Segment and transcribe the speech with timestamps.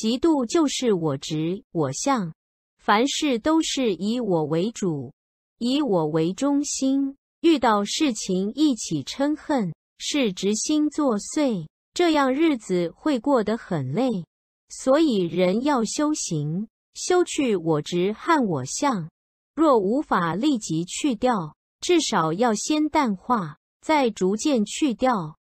[0.00, 2.32] 嫉妒就是我执我相，
[2.78, 5.12] 凡事都是以我为主，
[5.58, 14.24] 以我为中心，遇到事情一起嗔恨，是执心作祟，这样日子会过得很累。
[14.68, 19.10] 所以人要修行，修去我执和我相，
[19.56, 25.34] 若无法立即去掉，至少要先淡化，再逐渐去掉。